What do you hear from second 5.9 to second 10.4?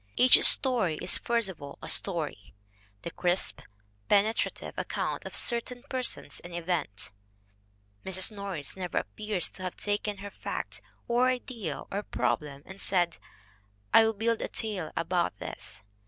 persons and events. Mrs. Norris never appears to have taken her